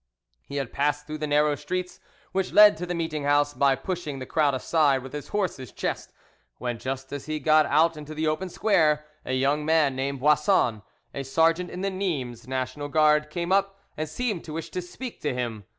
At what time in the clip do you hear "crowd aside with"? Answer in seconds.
4.25-5.13